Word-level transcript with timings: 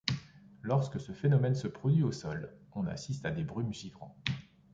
Lorsque 0.63 0.99
ce 0.99 1.11
phénomène 1.11 1.53
se 1.53 1.67
produit 1.67 2.01
au 2.01 2.11
sol, 2.11 2.51
on 2.71 2.87
assiste 2.87 3.23
à 3.23 3.29
des 3.29 3.43
brumes 3.43 3.71
givrantes. 3.71 4.17